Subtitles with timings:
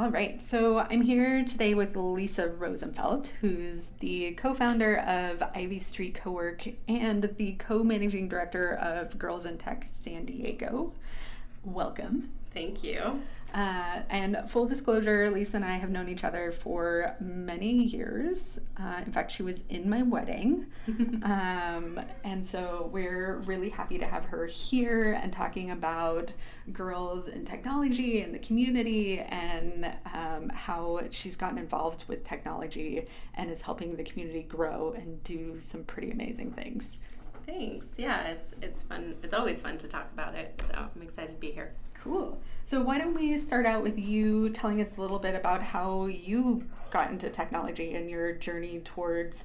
[0.00, 5.78] All right, so I'm here today with Lisa Rosenfeld, who's the co founder of Ivy
[5.78, 10.94] Street Cowork and the co managing director of Girls in Tech San Diego.
[11.64, 12.30] Welcome.
[12.52, 13.22] Thank you.
[13.52, 18.60] Uh, and full disclosure, Lisa and I have known each other for many years.
[18.78, 20.66] Uh, in fact, she was in my wedding.
[21.22, 26.32] um, and so we're really happy to have her here and talking about
[26.72, 33.50] girls in technology and the community and um, how she's gotten involved with technology and
[33.50, 37.00] is helping the community grow and do some pretty amazing things.
[37.46, 37.86] Thanks.
[37.96, 39.16] Yeah, it's it's fun.
[39.24, 40.62] It's always fun to talk about it.
[40.68, 41.72] So I'm excited to be here.
[42.02, 42.40] Cool.
[42.64, 46.06] So why don't we start out with you telling us a little bit about how
[46.06, 49.44] you got into technology and your journey towards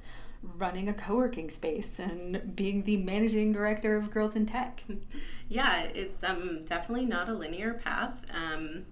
[0.58, 4.82] running a co-working space and being the managing director of Girls in Tech.
[5.48, 8.24] yeah, it's um, definitely not a linear path.
[8.32, 8.84] Um,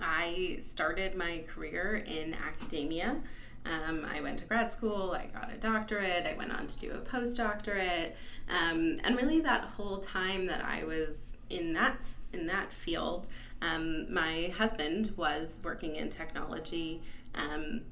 [0.00, 3.16] I started my career in academia.
[3.64, 6.92] Um, I went to grad school, I got a doctorate, I went on to do
[6.92, 8.12] a postdoctorate,
[8.48, 13.28] um, and really that whole time that I was in that in that field,
[13.62, 17.02] um, my husband was working in technology
[17.34, 17.82] um,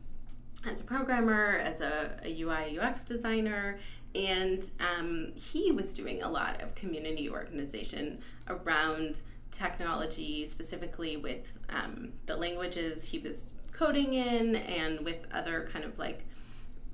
[0.66, 3.78] as a programmer, as a, a UI UX designer,
[4.14, 12.12] and um, he was doing a lot of community organization around technology, specifically with um,
[12.26, 16.24] the languages he was coding in, and with other kind of like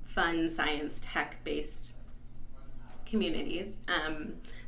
[0.05, 1.93] fun science tech based
[3.05, 3.79] communities.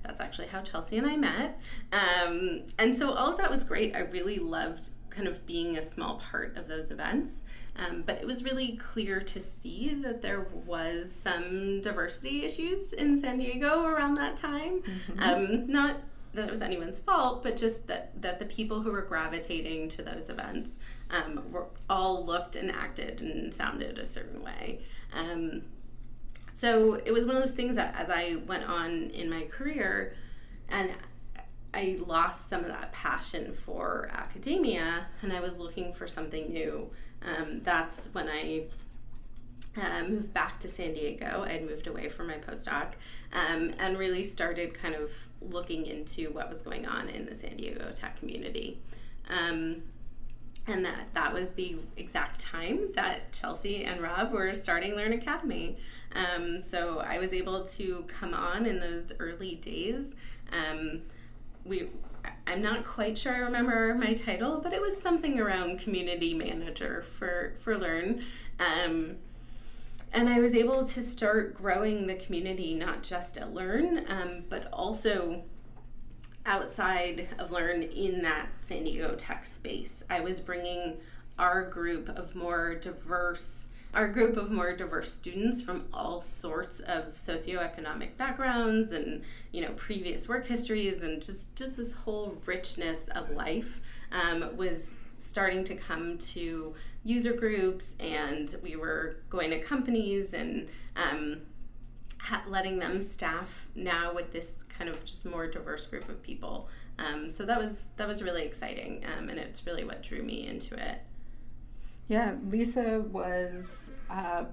[0.03, 1.59] That's actually how Chelsea and I met.
[1.91, 3.95] Um, and so all of that was great.
[3.95, 7.43] I really loved kind of being a small part of those events.
[7.75, 13.19] Um, but it was really clear to see that there was some diversity issues in
[13.19, 14.83] San Diego around that time.
[14.83, 15.19] Mm-hmm.
[15.19, 15.97] Um, not
[16.33, 20.03] that it was anyone's fault, but just that, that the people who were gravitating to
[20.03, 20.77] those events
[21.09, 24.81] um, were all looked and acted and sounded a certain way.
[25.13, 25.63] Um,
[26.53, 30.15] so it was one of those things that as I went on in my career
[30.69, 30.91] and
[31.73, 36.89] I lost some of that passion for academia and I was looking for something new.
[37.23, 38.65] Um, that's when I
[39.75, 41.43] uh, moved back to San Diego.
[41.45, 42.93] I had moved away from my postdoc
[43.31, 45.09] um, and really started kind of
[45.41, 48.79] looking into what was going on in the San Diego tech community.
[49.29, 49.81] Um,
[50.67, 55.77] and that that was the exact time that Chelsea and Rob were starting Learn Academy.
[56.15, 60.13] Um, so I was able to come on in those early days.
[60.51, 61.01] Um,
[61.65, 61.89] we,
[62.47, 67.03] I'm not quite sure I remember my title, but it was something around community manager
[67.17, 68.23] for for Learn.
[68.59, 69.17] Um,
[70.13, 74.67] and I was able to start growing the community, not just at Learn, um, but
[74.71, 75.43] also
[76.45, 80.03] outside of Learn in that San Diego tech space.
[80.09, 80.97] I was bringing
[81.39, 83.59] our group of more diverse
[83.93, 89.21] our group of more diverse students from all sorts of socioeconomic backgrounds and
[89.51, 93.81] you know previous work histories and just just this whole richness of life
[94.11, 94.89] um, was
[95.19, 96.73] starting to come to
[97.03, 101.41] user groups and we were going to companies and um,
[102.47, 106.69] letting them staff now with this kind of just more diverse group of people.
[106.99, 110.47] Um, so that was that was really exciting, um, and it's really what drew me
[110.47, 110.99] into it.
[112.07, 114.45] Yeah, Lisa was uh,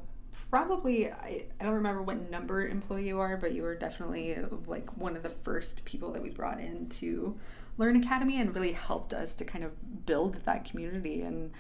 [0.51, 4.97] probably I, I don't remember what number employee you are, but you were definitely like
[4.97, 7.39] one of the first people that we brought in to
[7.79, 11.23] Learn Academy and really helped us to kind of build that community.
[11.23, 11.53] And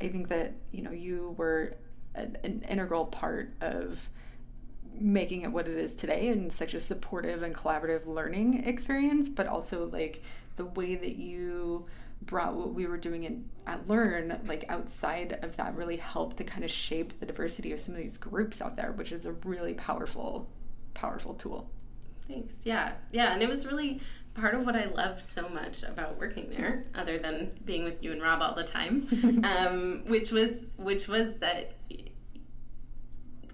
[0.00, 1.76] I think that you know you were
[2.14, 4.08] an, an integral part of
[5.00, 9.46] making it what it is today and such a supportive and collaborative learning experience, but
[9.46, 10.22] also like
[10.56, 11.86] the way that you
[12.22, 16.44] brought what we were doing in, at Learn, like outside of that, really helped to
[16.44, 19.32] kind of shape the diversity of some of these groups out there, which is a
[19.32, 20.48] really powerful,
[20.94, 21.70] powerful tool.
[22.26, 22.54] Thanks.
[22.64, 22.92] Yeah.
[23.12, 23.32] Yeah.
[23.32, 24.00] And it was really
[24.34, 28.12] part of what I loved so much about working there, other than being with you
[28.12, 29.08] and Rob all the time,
[29.44, 31.76] um, which was which was that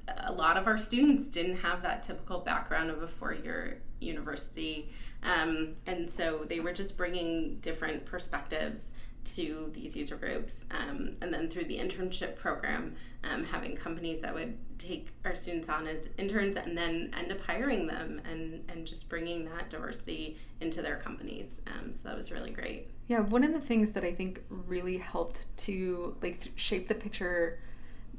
[0.08, 4.90] a lot of our students didn't have that typical background of a four-year university.
[5.22, 8.86] Um, and so they were just bringing different perspectives
[9.24, 14.34] to these user groups um, and then through the internship program um, having companies that
[14.34, 18.86] would take our students on as interns and then end up hiring them and, and
[18.86, 21.62] just bringing that diversity into their companies.
[21.66, 22.90] Um, so that was really great.
[23.06, 27.58] Yeah one of the things that i think really helped to like shape the picture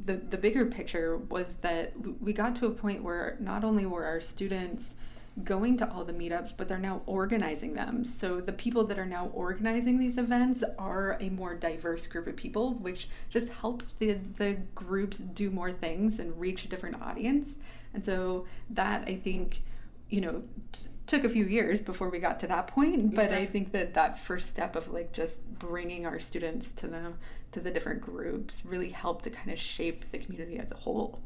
[0.04, 4.06] the, the bigger picture was that we got to a point where not only were
[4.06, 4.96] our students
[5.44, 8.06] going to all the meetups, but they're now organizing them.
[8.06, 12.36] So the people that are now organizing these events are a more diverse group of
[12.38, 17.56] people, which just helps the, the groups do more things and reach a different audience.
[17.94, 19.62] And so that I think,
[20.10, 23.38] you know, t- took a few years before we got to that point but yeah.
[23.38, 27.14] i think that that first step of like just bringing our students to the
[27.56, 31.22] to the different groups really helped to kind of shape the community as a whole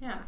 [0.00, 0.20] yeah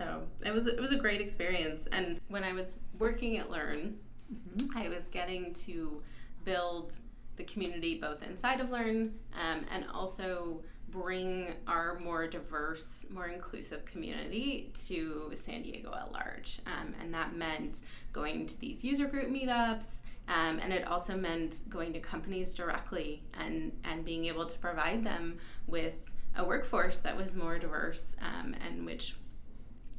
[0.00, 1.86] so it was it was a great experience.
[1.92, 3.98] And when I was working at Learn,
[4.32, 4.76] mm-hmm.
[4.76, 6.02] I was getting to
[6.44, 6.94] build
[7.36, 13.84] the community both inside of Learn um, and also bring our more diverse, more inclusive
[13.84, 16.60] community to San Diego at large.
[16.66, 17.78] Um, and that meant
[18.12, 19.84] going to these user group meetups.
[20.30, 25.04] Um, and it also meant going to companies directly and, and being able to provide
[25.04, 25.94] them with
[26.36, 29.16] a workforce that was more diverse um, and which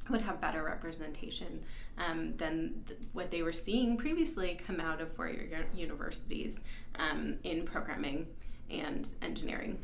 [0.09, 1.63] would have better representation
[1.97, 6.59] um, than th- what they were seeing previously come out of four-year universities
[6.95, 8.25] um, in programming
[8.69, 9.77] and engineering.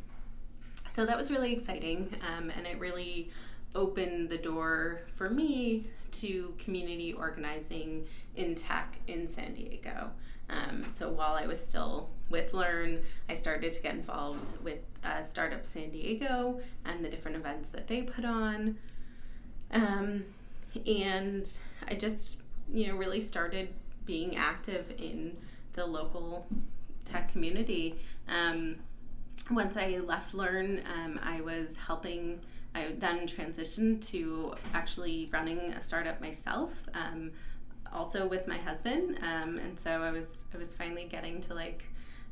[0.94, 3.32] So that was really exciting, um, and it really
[3.76, 10.10] opened the door for me to community organizing in tech in San Diego.
[10.50, 15.22] Um, so while I was still with Learn, I started to get involved with uh,
[15.24, 18.78] Startup San Diego and the different events that they put on.
[19.72, 20.24] Um,
[20.86, 21.50] and
[21.88, 22.38] I just,
[22.72, 23.70] you know, really started
[24.06, 25.36] being active in
[25.74, 26.46] the local
[27.06, 27.96] tech community.
[28.28, 28.76] Um,
[29.52, 32.40] once I left Learn, um, I was helping.
[32.76, 37.32] I then transitioned to actually running a startup myself, um,
[37.94, 41.84] also with my husband, um, and so I was I was finally getting to like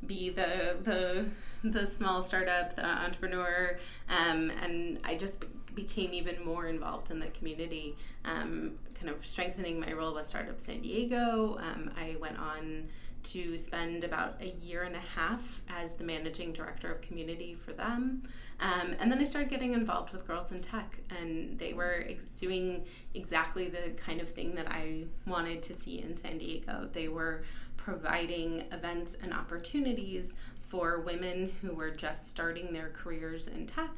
[0.06, 1.26] be the the
[1.64, 3.80] the small startup, the entrepreneur,
[4.10, 5.44] um, and I just
[5.74, 10.60] became even more involved in the community, um, kind of strengthening my role with Startup
[10.60, 11.58] San Diego.
[11.58, 12.88] Um, I went on
[13.26, 17.74] to spend about a year and a half as the managing director of community for
[17.74, 18.24] them.
[18.60, 22.26] Um, and then I started getting involved with Girls in Tech, and they were ex-
[22.36, 26.90] doing exactly the kind of thing that I wanted to see in San Diego.
[26.94, 27.44] They were
[27.78, 30.34] providing events and opportunities
[30.70, 33.92] for women who were just starting their careers in tech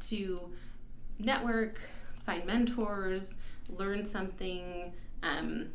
[0.00, 0.52] to
[1.18, 1.80] network,
[2.24, 3.34] find mentors,
[3.68, 4.92] learn something,
[5.22, 5.68] um,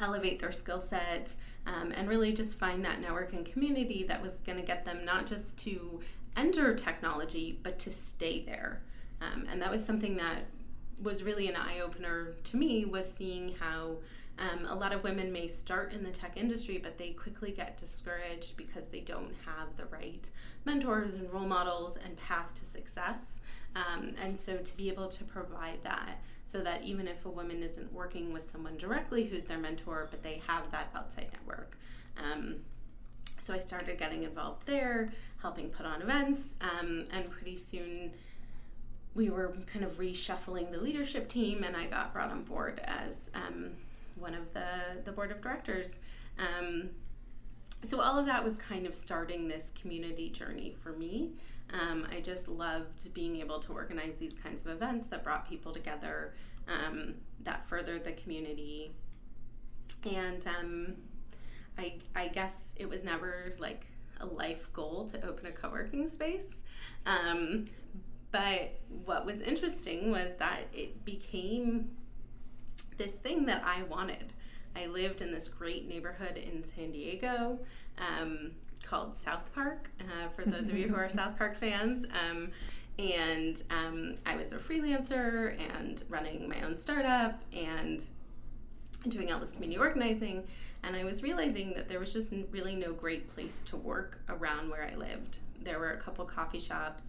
[0.00, 1.32] elevate their skill set,
[1.66, 5.04] um, and really just find that network and community that was going to get them
[5.04, 6.00] not just to
[6.36, 8.82] enter technology, but to stay there.
[9.20, 10.44] Um, and that was something that
[11.02, 13.96] was really an eye opener to me was seeing how
[14.38, 17.76] um, a lot of women may start in the tech industry, but they quickly get
[17.76, 20.28] discouraged because they don't have the right
[20.64, 23.40] mentors and role models and path to success.
[23.74, 27.62] Um, and so to be able to provide that so that even if a woman
[27.62, 31.76] isn't working with someone directly who's their mentor, but they have that outside network.
[32.16, 32.56] Um,
[33.38, 35.12] so I started getting involved there,
[35.42, 38.12] helping put on events, um, and pretty soon
[39.14, 43.28] we were kind of reshuffling the leadership team, and I got brought on board as
[43.34, 43.72] um,
[44.16, 44.68] one of the,
[45.04, 46.00] the board of directors.
[46.38, 46.88] Um,
[47.84, 51.32] so all of that was kind of starting this community journey for me.
[51.72, 55.72] Um, I just loved being able to organize these kinds of events that brought people
[55.72, 56.34] together,
[56.66, 58.92] um, that furthered the community.
[60.04, 60.94] And um,
[61.76, 63.86] I, I guess it was never like
[64.20, 66.46] a life goal to open a co working space.
[67.06, 67.66] Um,
[68.30, 71.90] but what was interesting was that it became
[72.96, 74.32] this thing that I wanted.
[74.76, 77.58] I lived in this great neighborhood in San Diego.
[77.98, 78.52] Um,
[78.88, 82.06] called South Park, uh, for those of you who are South Park fans.
[82.06, 82.50] Um,
[82.98, 88.04] and um, I was a freelancer and running my own startup and
[89.08, 90.44] doing all this community organizing.
[90.82, 94.70] And I was realizing that there was just really no great place to work around
[94.70, 95.38] where I lived.
[95.62, 97.02] There were a couple coffee shops,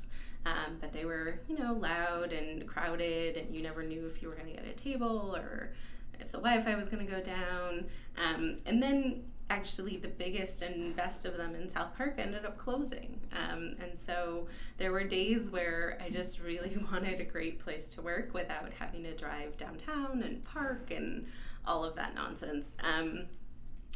[0.45, 4.27] um, but they were, you know, loud and crowded, and you never knew if you
[4.27, 5.71] were going to get a table or
[6.19, 7.85] if the Wi Fi was going to go down.
[8.17, 12.57] Um, and then actually the biggest and best of them in South Park ended up
[12.57, 13.19] closing.
[13.31, 18.01] Um, and so there were days where I just really wanted a great place to
[18.01, 21.25] work without having to drive downtown and park and
[21.65, 22.67] all of that nonsense.
[22.83, 23.25] Um,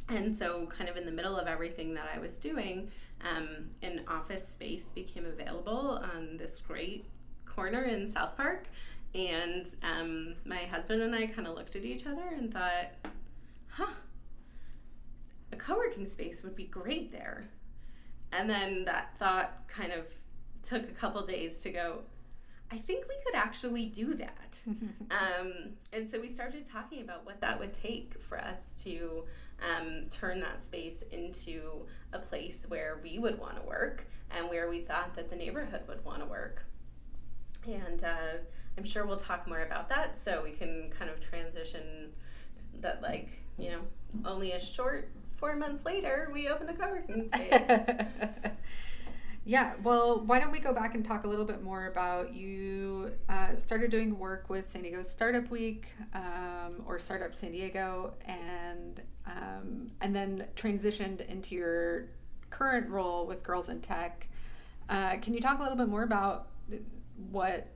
[0.09, 2.91] and so, kind of in the middle of everything that I was doing,
[3.21, 7.05] um, an office space became available on this great
[7.45, 8.67] corner in South Park.
[9.15, 12.91] And um, my husband and I kind of looked at each other and thought,
[13.69, 13.93] huh,
[15.53, 17.43] a co-working space would be great there
[18.31, 20.05] and then that thought kind of
[20.63, 21.99] took a couple days to go
[22.73, 24.57] I think we could actually do that.
[24.67, 25.53] um,
[25.91, 29.25] and so we started talking about what that would take for us to
[29.61, 34.67] um, turn that space into a place where we would want to work and where
[34.69, 36.65] we thought that the neighborhood would want to work.
[37.67, 38.37] And uh,
[38.75, 42.11] I'm sure we'll talk more about that so we can kind of transition
[42.79, 43.29] that, like,
[43.59, 43.81] you know,
[44.25, 45.11] only a short
[45.43, 47.61] four months later, we opened a co working space.
[49.45, 53.11] Yeah, well, why don't we go back and talk a little bit more about you
[53.27, 59.01] uh, started doing work with San Diego Startup Week um, or Startup San Diego, and
[59.25, 62.05] um, and then transitioned into your
[62.49, 64.29] current role with Girls in Tech.
[64.87, 66.47] Uh, can you talk a little bit more about
[67.31, 67.67] what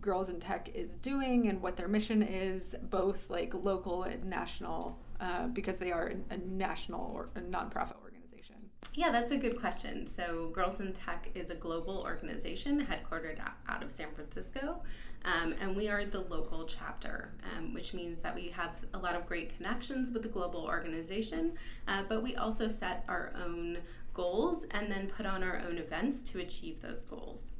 [0.00, 5.00] Girls in Tech is doing and what their mission is, both like local and national,
[5.22, 8.56] uh, because they are a national or a nonprofit organization?
[8.94, 10.04] Yeah, that's a good question.
[10.06, 13.38] So, Girls in Tech is a global organization headquartered
[13.68, 14.82] out of San Francisco,
[15.24, 19.14] um, and we are the local chapter, um, which means that we have a lot
[19.14, 21.52] of great connections with the global organization,
[21.86, 23.78] uh, but we also set our own
[24.14, 27.52] goals and then put on our own events to achieve those goals.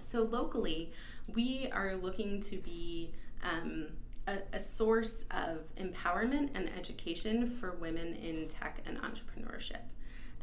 [0.00, 0.90] So, locally,
[1.32, 3.14] we are looking to be
[3.44, 3.86] um,
[4.26, 9.82] a, a, source of empowerment and education for women in tech and entrepreneurship.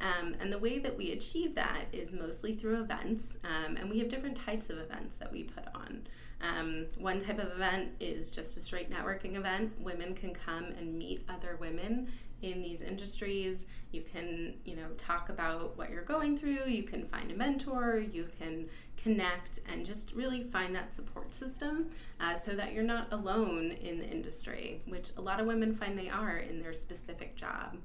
[0.01, 3.99] Um, and the way that we achieve that is mostly through events, um, and we
[3.99, 6.07] have different types of events that we put on.
[6.41, 9.73] Um, one type of event is just a straight networking event.
[9.79, 12.09] Women can come and meet other women
[12.43, 13.65] in these industries.
[13.91, 16.65] You can, you know, talk about what you're going through.
[16.67, 17.97] You can find a mentor.
[17.97, 18.69] You can
[19.07, 23.99] connect and just really find that support system uh, so that you're not alone in
[23.99, 27.77] the industry, which a lot of women find they are in their specific job.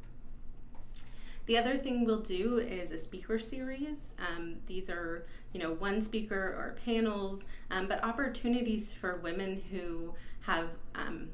[1.46, 4.14] The other thing we'll do is a speaker series.
[4.18, 10.14] Um, these are, you know, one speaker or panels, um, but opportunities for women who
[10.40, 11.28] have um,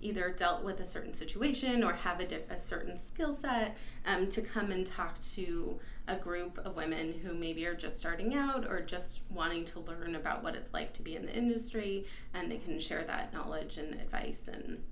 [0.00, 3.76] either dealt with a certain situation or have a, a certain skill set
[4.06, 5.78] um, to come and talk to
[6.08, 10.16] a group of women who maybe are just starting out or just wanting to learn
[10.16, 13.78] about what it's like to be in the industry and they can share that knowledge
[13.78, 14.48] and advice.
[14.52, 14.82] And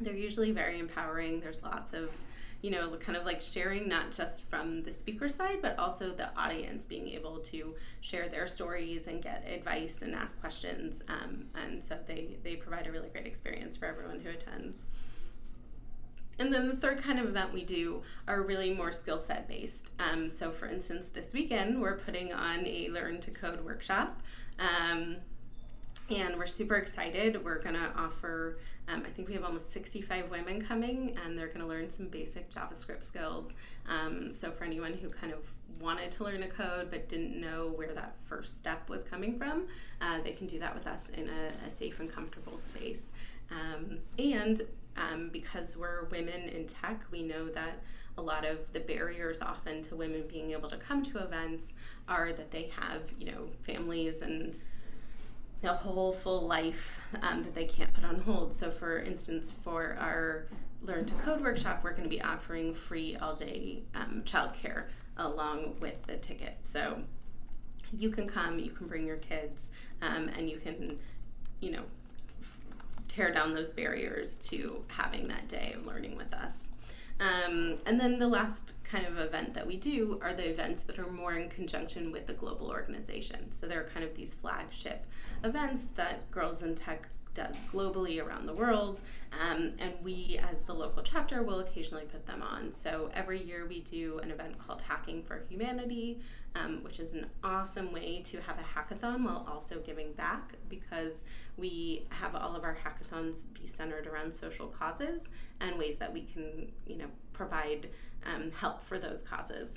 [0.00, 1.40] they're usually very empowering.
[1.40, 2.10] There's lots of
[2.64, 6.34] you know, kind of like sharing not just from the speaker side, but also the
[6.34, 11.02] audience being able to share their stories and get advice and ask questions.
[11.06, 14.78] Um, and so they, they provide a really great experience for everyone who attends.
[16.38, 19.90] And then the third kind of event we do are really more skill set based.
[19.98, 24.22] Um, so, for instance, this weekend we're putting on a Learn to Code workshop.
[24.58, 25.16] Um,
[26.10, 27.42] and we're super excited.
[27.42, 28.58] We're going to offer,
[28.88, 32.08] um, I think we have almost 65 women coming, and they're going to learn some
[32.08, 33.52] basic JavaScript skills.
[33.88, 35.40] Um, so, for anyone who kind of
[35.80, 39.66] wanted to learn a code but didn't know where that first step was coming from,
[40.00, 43.00] uh, they can do that with us in a, a safe and comfortable space.
[43.50, 44.62] Um, and
[44.96, 47.80] um, because we're women in tech, we know that
[48.16, 51.74] a lot of the barriers often to women being able to come to events
[52.08, 54.54] are that they have, you know, families and
[55.64, 58.54] a whole full life um, that they can't put on hold.
[58.54, 60.46] So, for instance, for our
[60.82, 64.84] Learn to Code workshop, we're going to be offering free all day um, childcare
[65.16, 66.56] along with the ticket.
[66.64, 67.00] So,
[67.96, 69.70] you can come, you can bring your kids,
[70.02, 70.98] um, and you can,
[71.60, 71.82] you know,
[73.08, 76.68] tear down those barriers to having that day of learning with us.
[77.20, 81.00] Um, and then the last kind of event that we do are the events that
[81.00, 83.50] are more in conjunction with the global organization.
[83.50, 85.04] So they're kind of these flagship
[85.42, 89.00] events that Girls in Tech does globally around the world.
[89.32, 92.70] Um, and we, as the local chapter, will occasionally put them on.
[92.70, 96.20] So every year we do an event called Hacking for Humanity,
[96.54, 101.24] um, which is an awesome way to have a hackathon while also giving back because
[101.56, 105.22] we have all of our hackathons be centered around social causes
[105.60, 107.88] and ways that we can, you know, provide
[108.26, 109.70] um, help for those causes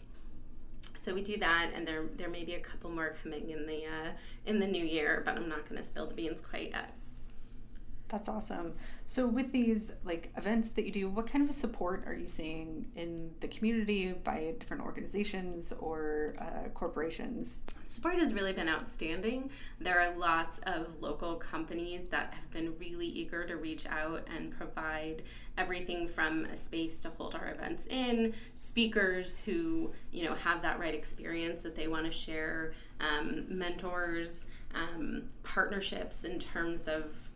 [1.07, 3.85] so we do that, and there there may be a couple more coming in the
[3.85, 4.11] uh,
[4.45, 6.93] in the new year, but I'm not going to spill the beans quite yet.
[8.09, 8.73] That's awesome.
[9.05, 12.85] So with these like events that you do, what kind of support are you seeing
[12.95, 17.59] in the community by different organizations or uh, corporations?
[17.85, 19.49] Support has really been outstanding.
[19.81, 24.51] There are lots of local companies that have been really eager to reach out and
[24.51, 25.23] provide
[25.57, 30.79] everything from a space to hold our events in, speakers who you know have that
[30.79, 34.45] right experience that they want to share, um, mentors,
[34.75, 37.26] um, partnerships in terms of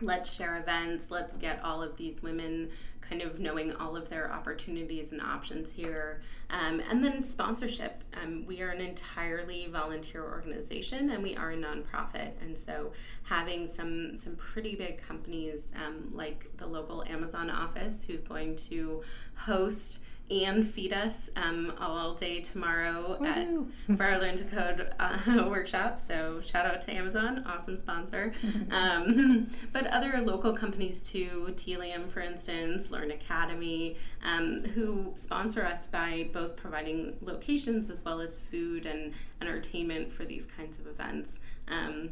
[0.00, 2.70] let's share events, let's get all of these women
[3.08, 6.20] kind of knowing all of their opportunities and options here.
[6.50, 8.02] Um, and then sponsorship.
[8.22, 12.32] Um, we are an entirely volunteer organization and we are a nonprofit.
[12.42, 18.22] And so having some, some pretty big companies um, like the local Amazon office who's
[18.22, 19.02] going to
[19.34, 23.48] host and feed us um, all day tomorrow at,
[23.96, 25.18] for our Learn to Code uh,
[25.48, 25.98] workshop.
[26.06, 28.34] So shout out to Amazon, awesome sponsor.
[28.70, 35.86] um, but other local companies too, Tealium, for instance, Learn Academy, um, who sponsor us
[35.86, 41.40] by both providing locations as well as food and entertainment for these kinds of events.
[41.68, 42.10] Um,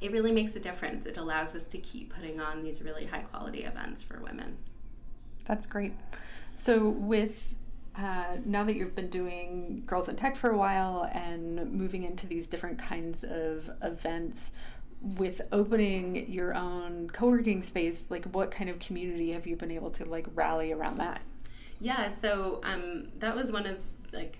[0.00, 1.06] it really makes a difference.
[1.06, 4.56] It allows us to keep putting on these really high quality events for women.
[5.46, 5.92] That's great.
[6.56, 7.54] So, with
[7.96, 12.26] uh, now that you've been doing Girls in Tech for a while and moving into
[12.26, 14.52] these different kinds of events,
[15.00, 19.90] with opening your own co-working space, like what kind of community have you been able
[19.90, 21.22] to like rally around that?
[21.80, 23.78] Yeah, so um, that was one of
[24.12, 24.38] like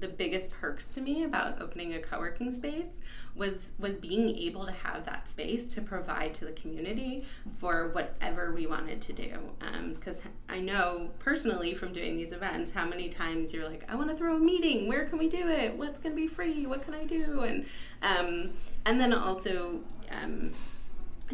[0.00, 2.88] the biggest perks to me about opening a co-working space
[3.36, 7.24] was was being able to have that space to provide to the community
[7.58, 9.32] for whatever we wanted to do.
[9.94, 13.94] Because um, i know personally from doing these events how many times you're like i
[13.94, 14.88] want to throw a meeting.
[14.88, 15.76] Where can we do it?
[15.76, 16.66] What's going to be free?
[16.66, 17.40] What can i do?
[17.42, 17.66] And
[18.02, 18.50] um,
[18.84, 19.80] and then also
[20.10, 20.50] um,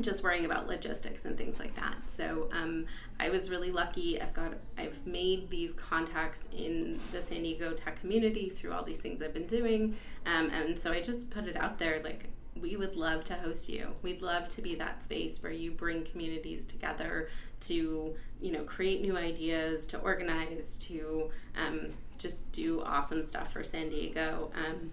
[0.01, 2.05] just worrying about logistics and things like that.
[2.09, 2.87] So um,
[3.19, 4.21] I was really lucky.
[4.21, 8.99] I've got I've made these contacts in the San Diego tech community through all these
[8.99, 9.97] things I've been doing,
[10.27, 12.29] um, and so I just put it out there like
[12.61, 13.89] we would love to host you.
[14.03, 17.29] We'd love to be that space where you bring communities together
[17.61, 23.65] to you know create new ideas, to organize, to um, just do awesome stuff for
[23.65, 24.51] San Diego.
[24.55, 24.91] Um,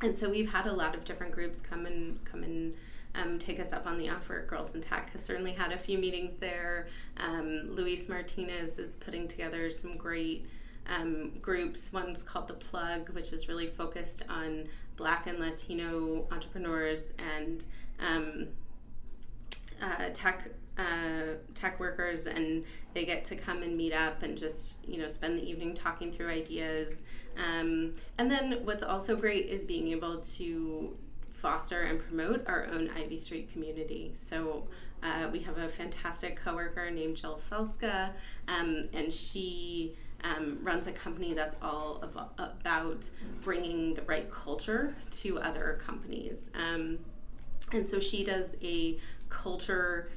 [0.00, 2.74] and so we've had a lot of different groups come and come and
[3.14, 4.44] um, take us up on the offer.
[4.46, 6.88] Girls in Tech has certainly had a few meetings there.
[7.18, 10.46] Um, Luis Martinez is putting together some great
[10.86, 11.92] um, groups.
[11.92, 14.64] One's called The Plug, which is really focused on
[14.96, 17.66] Black and Latino entrepreneurs and
[18.00, 18.48] um,
[19.80, 22.64] uh, tech uh, tech workers, and
[22.94, 26.10] they get to come and meet up and just you know spend the evening talking
[26.10, 27.02] through ideas.
[27.36, 30.96] Um, and then what's also great is being able to
[31.42, 34.12] foster and promote our own Ivy Street community.
[34.14, 34.68] So
[35.02, 38.10] uh, we have a fantastic coworker named Jill Felska,
[38.46, 42.00] um, and she um, runs a company that's all
[42.38, 46.50] about bringing the right culture to other companies.
[46.54, 47.00] Um,
[47.72, 50.10] and so she does a culture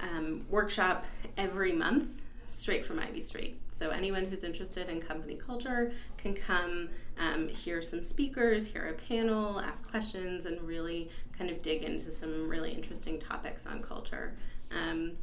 [0.00, 1.04] um, workshop
[1.36, 3.60] every month straight from Ivy Street.
[3.82, 8.92] So anyone who's interested in company culture can come um, hear some speakers, hear a
[8.92, 14.36] panel, ask questions, and really kind of dig into some really interesting topics on culture.
[14.70, 15.14] Um,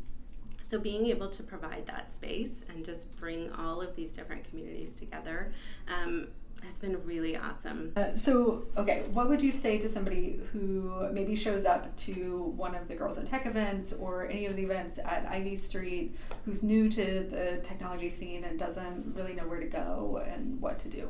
[0.61, 4.93] so being able to provide that space and just bring all of these different communities
[4.93, 5.53] together
[5.87, 6.27] um,
[6.63, 7.91] has been really awesome.
[7.95, 12.75] Uh, so, okay, what would you say to somebody who maybe shows up to one
[12.75, 16.63] of the Girls in Tech events or any of the events at Ivy Street, who's
[16.63, 20.87] new to the technology scene and doesn't really know where to go and what to
[20.89, 21.09] do?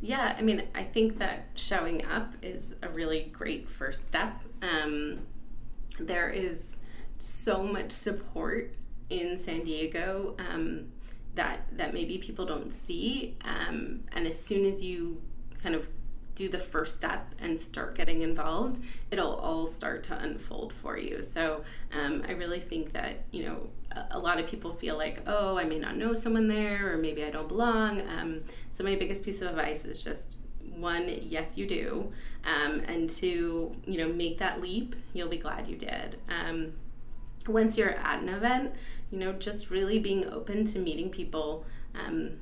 [0.00, 4.38] Yeah, I mean, I think that showing up is a really great first step.
[4.60, 5.20] Um,
[5.98, 6.76] there is
[7.18, 8.74] so much support
[9.08, 10.36] in San Diego.
[10.38, 10.92] Um,
[11.34, 15.20] that that maybe people don't see um, and as soon as you
[15.62, 15.88] kind of
[16.34, 21.22] do the first step and start getting involved it'll all start to unfold for you.
[21.22, 25.20] So um, i really think that you know a, a, lot of people feel like
[25.26, 28.00] oh i may not know someone there or maybe i don't belong.
[28.08, 28.42] Um,
[28.72, 30.38] so my biggest piece of advice is just
[30.76, 32.12] one yes you do.
[32.44, 34.96] Um, and two you know make that leap.
[35.12, 36.18] You'll be glad you did.
[36.28, 36.72] Um,
[37.46, 38.72] once you're at an event,
[39.10, 42.32] you know, just really being open to meeting people, um,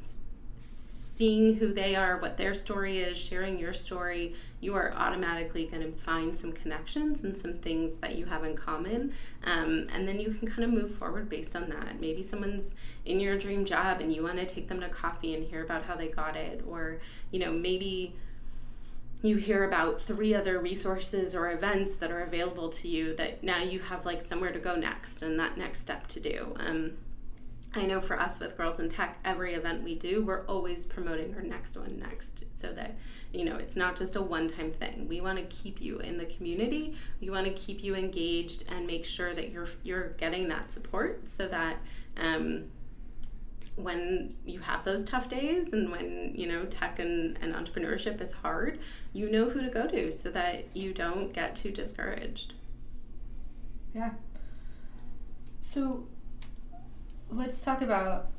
[1.22, 5.82] seeing who they are, what their story is, sharing your story, you are automatically going
[5.82, 9.12] to find some connections and some things that you have in common.
[9.44, 12.00] Um, and then you can kind of move forward based on that.
[12.00, 15.44] Maybe someone's in your dream job and you want to take them to coffee and
[15.44, 16.64] hear about how they got it.
[16.66, 16.98] Or,
[17.30, 18.16] you know, maybe
[19.22, 23.62] you hear about three other resources or events that are available to you that now
[23.62, 26.54] you have like somewhere to go next and that next step to do.
[26.58, 26.92] Um,
[27.74, 31.34] I know for us with Girls in Tech, every event we do, we're always promoting
[31.34, 32.98] our next one next so that,
[33.32, 35.06] you know, it's not just a one time thing.
[35.08, 36.96] We want to keep you in the community.
[37.20, 41.28] We want to keep you engaged and make sure that you're, you're getting that support
[41.28, 41.76] so that,
[42.18, 42.64] um,
[43.76, 48.32] when you have those tough days and when you know tech and, and entrepreneurship is
[48.32, 48.78] hard
[49.12, 52.54] you know who to go to so that you don't get too discouraged.
[53.94, 54.10] Yeah.
[55.60, 56.06] So
[57.30, 58.30] let's talk about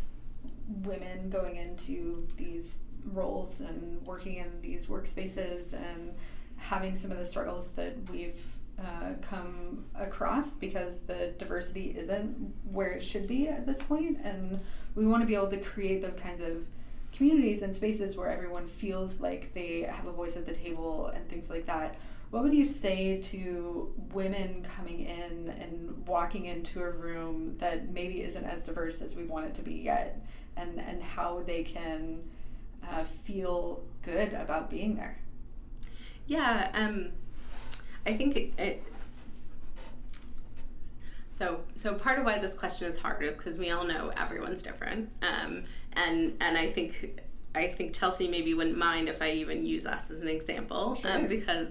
[0.83, 6.13] women going into these roles and working in these workspaces and
[6.57, 8.41] having some of the struggles that we've
[8.79, 14.59] uh, come across because the diversity isn't where it should be at this point and
[14.95, 16.65] we want to be able to create those kinds of
[17.13, 21.27] communities and spaces where everyone feels like they have a voice at the table and
[21.29, 21.95] things like that.
[22.31, 28.23] What would you say to women coming in and walking into a room that maybe
[28.23, 30.25] isn't as diverse as we want it to be yet?
[30.57, 32.23] And and how they can
[32.87, 35.19] uh, feel good about being there?
[36.25, 37.11] Yeah um
[38.05, 38.83] I think it,
[41.31, 44.61] so so part of why this question is hard is because we all know everyone's
[44.61, 45.63] different, um,
[45.93, 47.21] and and I think
[47.55, 51.11] I think Chelsea maybe wouldn't mind if I even use us as an example sure.
[51.11, 51.69] um, because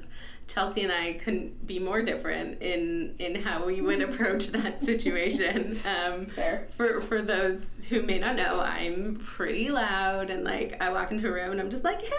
[0.52, 5.78] Chelsea and I couldn't be more different in in how we would approach that situation.
[5.86, 6.66] Um, Fair.
[6.76, 11.28] For for those who may not know, I'm pretty loud and like I walk into
[11.28, 12.10] a room and I'm just like, hey,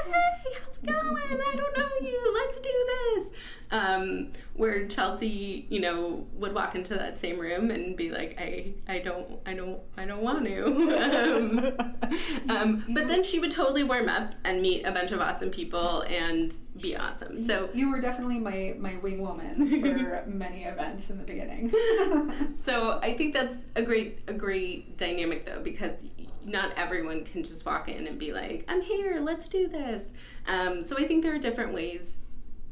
[0.66, 1.42] how's it going?
[1.42, 2.34] I don't know you.
[2.34, 3.40] Let's do this.
[3.72, 8.74] Um, where Chelsea, you know, would walk into that same room and be like, I,
[8.88, 10.66] I don't, I don't, I don't want to.
[12.50, 15.50] um, um, but then she would totally warm up and meet a bunch of awesome
[15.50, 17.46] people and be awesome.
[17.48, 21.70] So you were definitely my my wing woman for many events in the beginning.
[22.66, 26.00] so I think that's a great a great dynamic though because
[26.46, 30.14] not everyone can just walk in and be like, I'm here, let's do this.
[30.48, 32.20] Um, so I think there are different ways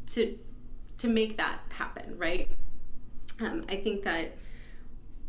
[0.08, 0.38] to
[1.00, 2.50] to make that happen, right?
[3.40, 4.38] Um, I think that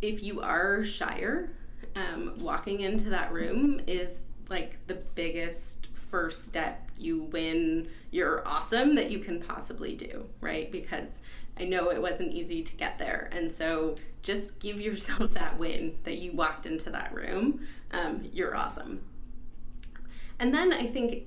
[0.03, 1.51] if you are shyer,
[1.97, 6.91] um, walking into that room is like the biggest first step.
[7.03, 10.71] You win, you're awesome that you can possibly do, right?
[10.71, 11.21] Because
[11.59, 13.29] I know it wasn't easy to get there.
[13.33, 17.67] And so just give yourself that win that you walked into that room.
[17.91, 19.03] Um, you're awesome.
[20.39, 21.25] And then I think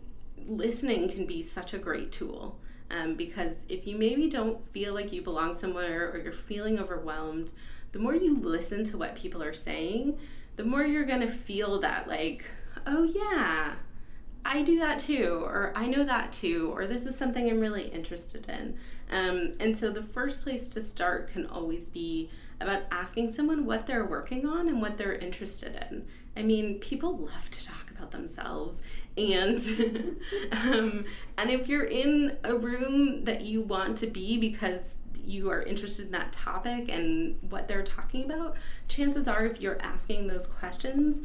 [0.47, 2.59] listening can be such a great tool.
[2.91, 7.51] Um, because if you maybe don't feel like you belong somewhere or you're feeling overwhelmed,
[7.93, 10.19] the more you listen to what people are saying,
[10.55, 12.45] the more you're going to feel that, like,
[12.85, 13.73] oh, yeah,
[14.45, 17.87] I do that too, or I know that too, or this is something I'm really
[17.87, 18.77] interested in.
[19.11, 22.29] Um, and so the first place to start can always be
[22.61, 26.05] about asking someone what they're working on and what they're interested in.
[26.37, 28.81] I mean, people love to talk about themselves
[29.17, 29.57] and
[30.51, 31.05] um,
[31.37, 36.05] and if you're in a room that you want to be because you are interested
[36.05, 38.55] in that topic and what they're talking about
[38.87, 41.23] chances are if you're asking those questions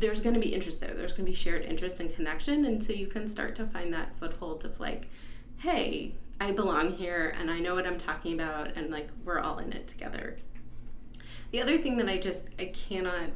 [0.00, 2.82] there's going to be interest there there's going to be shared interest and connection and
[2.82, 5.08] so you can start to find that foothold of like
[5.58, 9.58] hey i belong here and i know what i'm talking about and like we're all
[9.58, 10.38] in it together
[11.52, 13.30] the other thing that i just i cannot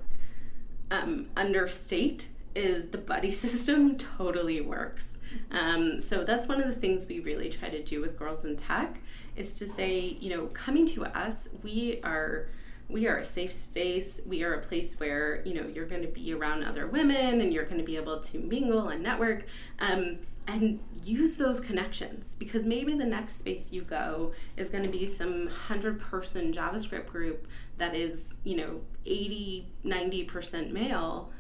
[0.91, 5.09] um, understate is the buddy system totally works.
[5.51, 8.57] Um, so that's one of the things we really try to do with Girls in
[8.57, 9.01] Tech
[9.37, 12.47] is to say, you know, coming to us, we are
[12.89, 14.21] we are a safe space.
[14.27, 17.53] We are a place where you know you're going to be around other women and
[17.53, 19.47] you're going to be able to mingle and network.
[19.79, 24.91] Um, and use those connections because maybe the next space you go is going to
[24.91, 27.47] be some 100 person javascript group
[27.79, 31.31] that is you know 80 90% male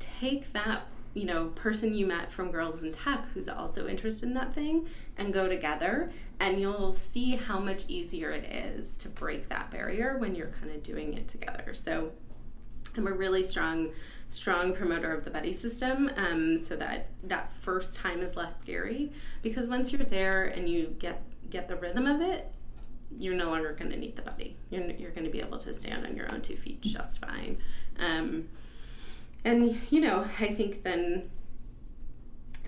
[0.00, 4.34] take that you know person you met from girls in tech who's also interested in
[4.34, 9.48] that thing and go together and you'll see how much easier it is to break
[9.48, 11.74] that barrier when you're kind of doing it together.
[11.74, 12.12] So
[12.96, 13.90] i'm a really strong
[14.28, 19.12] strong promoter of the buddy system um, so that that first time is less scary
[19.42, 22.52] because once you're there and you get get the rhythm of it
[23.18, 25.74] you're no longer going to need the buddy you're, you're going to be able to
[25.74, 27.58] stand on your own two feet just fine.
[27.98, 28.48] Um,
[29.44, 31.30] and you know i think then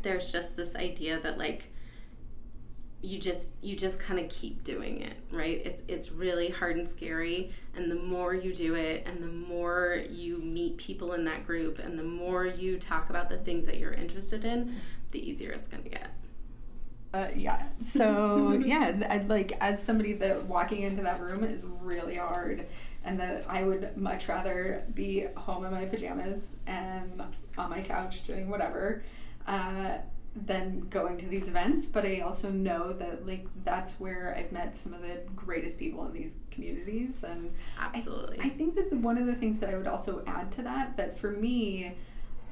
[0.03, 1.65] there's just this idea that like
[3.03, 5.63] you just you just kind of keep doing it right?
[5.65, 10.03] It's it's really hard and scary and the more you do it and the more
[10.11, 13.79] you meet people in that group and the more you talk about the things that
[13.79, 14.77] you're interested in
[15.11, 16.15] the easier it's going to get.
[17.13, 17.65] Uh, yeah.
[17.91, 22.67] So yeah I'd like as somebody that walking into that room is really hard
[23.05, 27.23] and that I would much rather be home in my pajamas and
[27.59, 29.03] on my couch doing whatever
[29.47, 29.99] uh,
[30.35, 31.87] than going to these events.
[31.87, 36.07] But I also know that like that's where I've met some of the greatest people
[36.07, 39.71] in these communities, and absolutely, I, I think that the, one of the things that
[39.71, 41.97] I would also add to that that for me,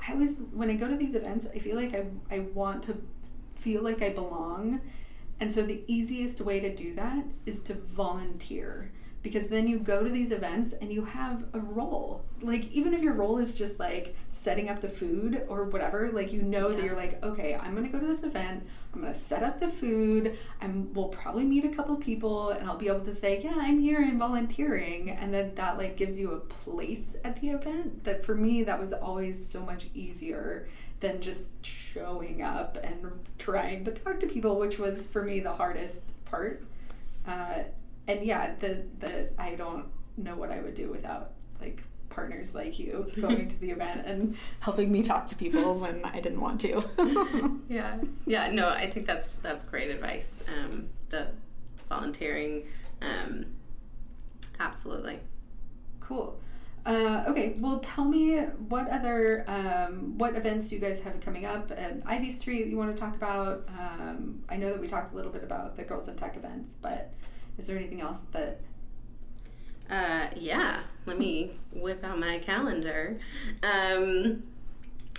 [0.06, 3.00] I was when I go to these events, I feel like I I want to
[3.54, 4.80] feel like I belong.
[5.38, 8.90] And so the easiest way to do that is to volunteer
[9.22, 12.24] because then you go to these events and you have a role.
[12.40, 16.32] Like even if your role is just like setting up the food or whatever, like
[16.32, 16.76] you know yeah.
[16.76, 19.68] that you're like, okay, I'm gonna go to this event, I'm gonna set up the
[19.68, 23.54] food, and we'll probably meet a couple people and I'll be able to say, Yeah,
[23.56, 28.04] I'm here and volunteering and then that like gives you a place at the event.
[28.04, 30.68] That for me that was always so much easier
[31.00, 35.52] than just showing up and trying to talk to people, which was for me the
[35.52, 36.62] hardest part.
[37.26, 37.64] Uh,
[38.10, 42.78] and yeah, the the I don't know what I would do without like partners like
[42.78, 46.60] you going to the event and helping me talk to people when I didn't want
[46.62, 46.82] to.
[47.68, 48.50] yeah, yeah.
[48.50, 50.46] No, I think that's that's great advice.
[50.48, 51.28] Um, the
[51.88, 52.66] volunteering,
[53.00, 53.46] um,
[54.58, 55.20] absolutely.
[56.00, 56.38] Cool.
[56.86, 61.70] Uh, okay, well, tell me what other um, what events you guys have coming up
[61.70, 63.68] at Ivy Street you want to talk about.
[63.68, 66.74] Um, I know that we talked a little bit about the Girls in Tech events,
[66.80, 67.12] but
[67.60, 68.58] is there anything else that?
[69.90, 73.18] Uh, yeah, let me whip out my calendar.
[73.62, 74.44] Um,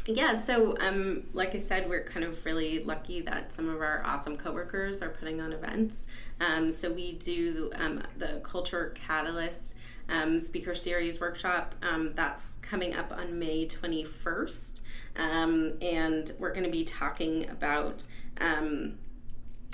[0.08, 4.02] yeah, so um, like I said, we're kind of really lucky that some of our
[4.04, 6.08] awesome coworkers are putting on events.
[6.40, 9.76] Um, so we do um, the Culture Catalyst
[10.10, 11.76] um, speaker series workshop.
[11.84, 14.82] Um, that's coming up on May 21st.
[15.18, 18.08] Um, and we're going to be talking about
[18.40, 18.96] um,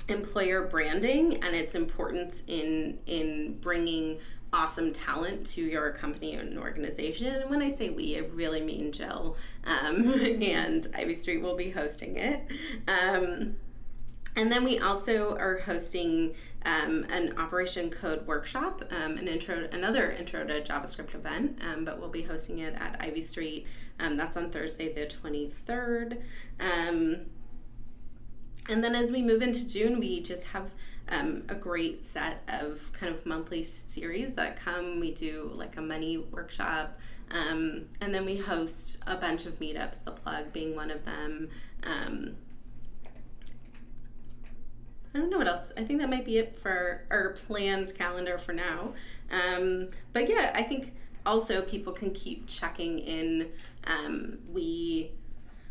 [0.10, 4.20] employer branding and its importance in, in bringing
[4.54, 7.28] awesome talent to your company and organization.
[7.28, 9.36] And when I say we, I really mean Jill.
[9.65, 12.43] Um, and Ivy Street will be hosting it.
[12.88, 13.58] Um,
[14.36, 20.12] and then we also are hosting um, an Operation Code workshop, um, an intro, another
[20.12, 23.65] intro to JavaScript event, um, but we'll be hosting it at Ivy Street.
[24.00, 26.22] Um, that's on Thursday, the 23rd.
[28.67, 30.71] Um, and then as we move into June, we just have
[31.10, 34.99] um, a great set of kind of monthly series that come.
[34.99, 36.97] We do like a money workshop,
[37.32, 41.49] and then we host a bunch of meetups, the plug being one of them.
[45.17, 45.71] I don't know what else.
[45.75, 48.93] I think that might be it for our planned calendar for now.
[49.32, 50.93] Um, but yeah, I think
[51.25, 53.49] also people can keep checking in.
[53.86, 55.12] Um, we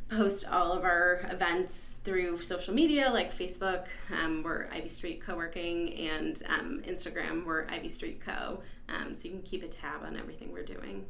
[0.09, 5.93] post all of our events through social media like Facebook, um, we're Ivy Street Co-working,
[5.95, 8.63] and um, Instagram, we're Ivy Street Co.
[8.89, 11.07] Um, so you can keep a tab on everything we're doing.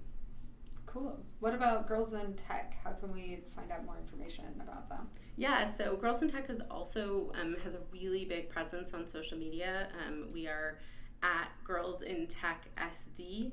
[0.86, 1.20] Cool.
[1.40, 2.78] What about Girls in Tech?
[2.82, 5.08] How can we find out more information about them?
[5.36, 9.36] Yeah, so Girls in Tech is also um, has a really big presence on social
[9.36, 9.88] media.
[10.06, 10.78] Um, we are
[11.22, 13.52] at Girls in Tech SD.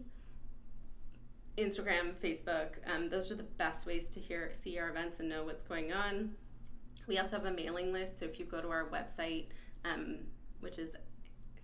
[1.57, 5.43] Instagram, Facebook, um, those are the best ways to hear see our events and know
[5.43, 6.33] what's going on.
[7.07, 9.45] We also have a mailing list, so if you go to our website,
[9.85, 10.19] um,
[10.61, 10.99] which is I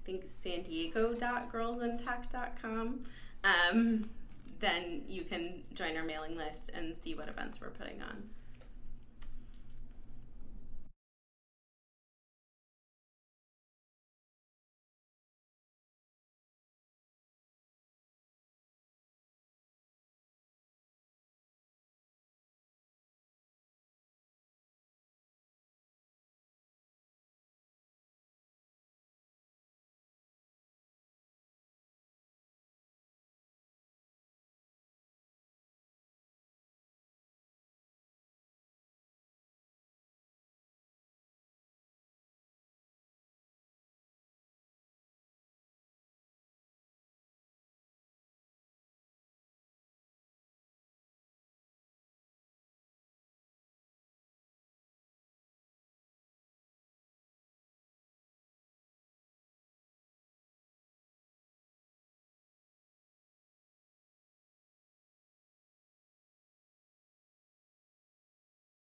[0.05, 3.03] think san diego.girlsintech.com,
[3.43, 4.03] um,
[4.59, 8.23] then you can join our mailing list and see what events we're putting on.